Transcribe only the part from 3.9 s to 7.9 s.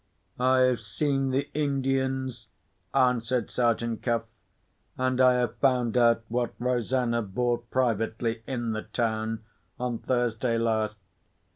Cuff. "And I have found out what Rosanna bought